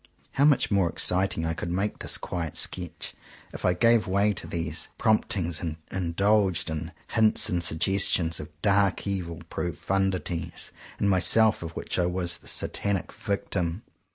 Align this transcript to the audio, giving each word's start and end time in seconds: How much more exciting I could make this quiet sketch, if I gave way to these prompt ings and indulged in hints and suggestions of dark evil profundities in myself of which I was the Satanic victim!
How 0.31 0.45
much 0.45 0.71
more 0.71 0.89
exciting 0.89 1.45
I 1.45 1.53
could 1.53 1.69
make 1.69 1.99
this 1.99 2.17
quiet 2.17 2.57
sketch, 2.57 3.13
if 3.53 3.63
I 3.63 3.73
gave 3.75 4.07
way 4.07 4.33
to 4.33 4.47
these 4.47 4.89
prompt 4.97 5.37
ings 5.37 5.61
and 5.61 5.77
indulged 5.91 6.71
in 6.71 6.91
hints 7.09 7.49
and 7.49 7.61
suggestions 7.63 8.39
of 8.39 8.49
dark 8.63 9.05
evil 9.05 9.43
profundities 9.51 10.71
in 10.99 11.07
myself 11.07 11.61
of 11.61 11.75
which 11.75 11.99
I 11.99 12.07
was 12.07 12.39
the 12.39 12.47
Satanic 12.47 13.13
victim! 13.13 13.83